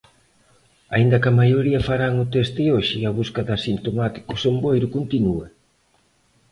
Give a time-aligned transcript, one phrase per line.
[0.95, 5.47] Aínda que a maioría farán o test hoxe, a busca de asitnomáticos en Boiro continúa.